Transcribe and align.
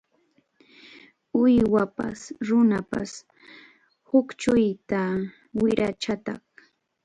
Uywapas 1.41 2.19
runapas 2.47 3.11
huchʼuytaq 4.09 5.11
wirachataq. 5.59 6.43